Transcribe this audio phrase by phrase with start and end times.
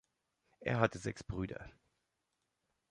[0.61, 1.69] Er hatte sechs Brüder.